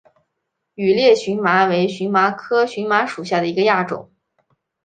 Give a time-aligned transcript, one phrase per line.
[0.73, 4.09] 羽裂荨麻为荨麻科荨麻属下的一个亚种。